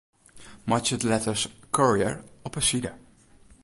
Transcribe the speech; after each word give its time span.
Meitsje 0.69 0.95
de 0.97 1.07
letters 1.11 1.41
Courier 1.75 2.13
op 2.47 2.53
'e 2.55 2.61
side. 2.69 2.91